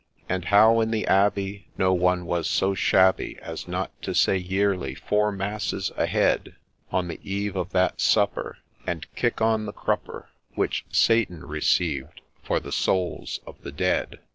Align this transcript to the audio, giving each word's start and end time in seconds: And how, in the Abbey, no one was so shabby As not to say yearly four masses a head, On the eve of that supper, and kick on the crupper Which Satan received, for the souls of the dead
And 0.27 0.45
how, 0.45 0.79
in 0.81 0.89
the 0.89 1.05
Abbey, 1.05 1.67
no 1.77 1.93
one 1.93 2.25
was 2.25 2.49
so 2.49 2.73
shabby 2.73 3.37
As 3.39 3.67
not 3.67 3.91
to 4.01 4.15
say 4.15 4.35
yearly 4.35 4.95
four 4.95 5.31
masses 5.31 5.91
a 5.95 6.07
head, 6.07 6.55
On 6.91 7.07
the 7.07 7.19
eve 7.23 7.55
of 7.55 7.69
that 7.73 8.01
supper, 8.01 8.57
and 8.87 9.05
kick 9.13 9.41
on 9.41 9.67
the 9.67 9.73
crupper 9.73 10.29
Which 10.55 10.85
Satan 10.91 11.45
received, 11.45 12.21
for 12.41 12.59
the 12.59 12.71
souls 12.71 13.41
of 13.45 13.61
the 13.61 13.71
dead 13.71 14.17